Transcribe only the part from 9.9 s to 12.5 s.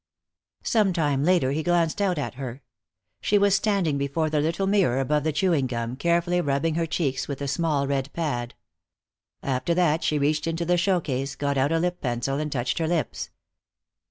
she reached into the show case, got out a lip pencil